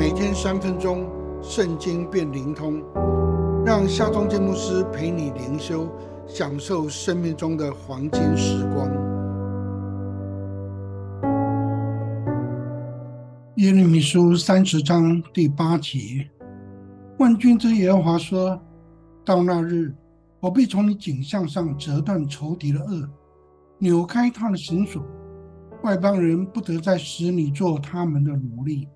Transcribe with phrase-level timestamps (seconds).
[0.00, 1.06] 每天三分钟，
[1.42, 2.82] 圣经变灵通，
[3.66, 5.86] 让夏忠建牧师陪你灵修，
[6.26, 8.88] 享受生命中的黄金时光。
[13.56, 16.30] 耶利米书三十章第八节：
[17.18, 18.58] 万军之耶和华说
[19.22, 19.94] ：“到那日，
[20.40, 23.06] 我必从你颈项上折断仇敌的恶，
[23.76, 25.04] 扭开他的绳索。”
[25.84, 28.88] 外邦人不得再使你做他们的奴隶。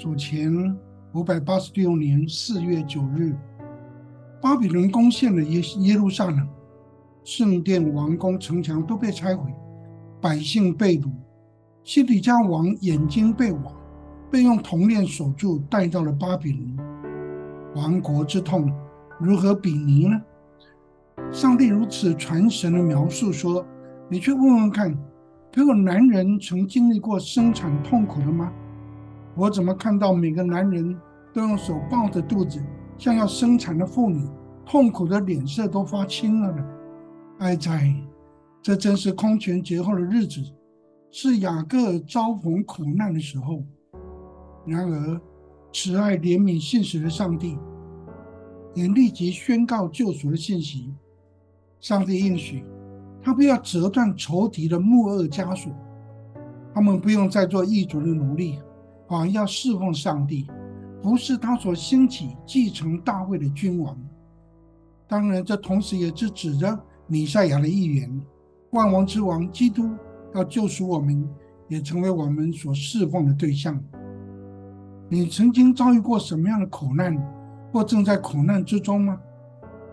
[0.00, 0.50] 主前
[1.12, 3.36] 五百八十六年四月九日，
[4.40, 6.48] 巴比伦攻陷了耶耶路撒冷，
[7.22, 9.52] 圣殿、王宫、城墙都被拆毁，
[10.18, 11.10] 百姓被掳，
[11.84, 13.60] 西底家王眼睛被挖，
[14.30, 16.78] 被用铜链锁住，带到了巴比伦。
[17.74, 18.72] 亡国之痛
[19.18, 20.18] 如何比拟呢？
[21.30, 23.62] 上帝如此传神的描述说
[24.08, 24.96] ：“你去问问看。”
[25.52, 28.50] 可有男人曾经历过生产痛苦的吗？
[29.34, 30.98] 我怎么看到每个男人
[31.32, 32.62] 都用手抱着肚子，
[32.98, 34.28] 像要生产的妇女，
[34.66, 36.64] 痛苦的脸色都发青了呢？
[37.38, 37.94] 哀哉，
[38.60, 40.42] 这真是空前绝后的日子，
[41.10, 43.62] 是雅各遭逢苦难的时候。
[44.66, 45.20] 然而，
[45.72, 47.58] 慈爱怜悯信实的上帝，
[48.74, 50.92] 也立即宣告救赎的信息。
[51.80, 52.64] 上帝应许。
[53.22, 55.70] 他不要折断仇敌的木恶枷锁，
[56.72, 58.58] 他们不用再做异族的奴隶，
[59.10, 60.46] 而要侍奉上帝，
[61.02, 63.98] 不是他所兴起继承大卫的君王。
[65.08, 68.20] 当然，这同时也是指着弥赛亚的一员，
[68.70, 69.90] 万王之王基督
[70.34, 71.28] 要救赎我们，
[71.68, 73.82] 也成为我们所侍奉的对象。
[75.08, 77.16] 你曾经遭遇过什么样的苦难，
[77.72, 79.20] 或正在苦难之中吗？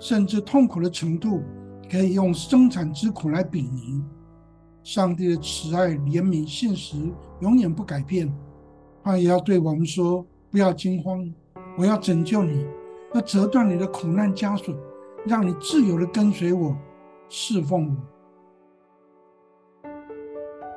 [0.00, 1.40] 甚至痛苦的程度？
[1.88, 4.02] 可以用生产之苦来比拟，
[4.82, 6.96] 上帝的慈爱、怜悯、信实
[7.40, 8.26] 永远不改变。
[9.04, 11.30] 他也要对我们说：“不要惊慌，
[11.76, 12.66] 我要拯救你，
[13.12, 14.74] 要折断你的苦难枷锁，
[15.26, 16.74] 让你自由的跟随我，
[17.28, 19.90] 侍奉我。”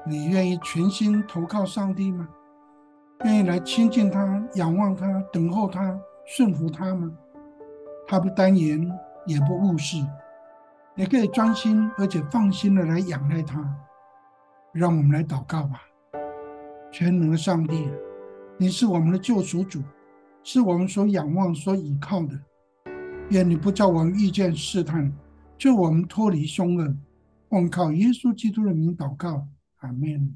[0.05, 2.27] 你愿意全心投靠上帝吗？
[3.23, 7.09] 愿意来亲近他、仰望他、等候他、顺服他吗？
[8.05, 8.91] 他不单言，
[9.25, 10.05] 也不误事。
[10.95, 13.63] 也可以专心而且放心的来仰赖他，
[14.73, 15.81] 让我们来祷告吧。
[16.91, 17.89] 全能的上帝，
[18.59, 19.83] 你是我们的救赎主，
[20.43, 22.39] 是我们所仰望、所倚靠的。
[23.29, 25.13] 愿你不叫我们遇见试探，
[25.59, 26.97] 救我们脱离凶恶。
[27.49, 29.47] 我们靠耶稣基督的名祷告，
[29.77, 30.35] 阿门。